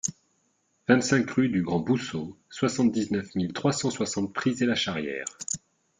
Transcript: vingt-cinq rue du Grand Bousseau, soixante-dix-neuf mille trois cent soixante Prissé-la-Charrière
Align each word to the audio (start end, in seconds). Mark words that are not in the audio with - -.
vingt-cinq 0.87 1.29
rue 1.29 1.47
du 1.49 1.61
Grand 1.61 1.79
Bousseau, 1.79 2.35
soixante-dix-neuf 2.49 3.35
mille 3.35 3.53
trois 3.53 3.71
cent 3.71 3.91
soixante 3.91 4.33
Prissé-la-Charrière 4.33 5.25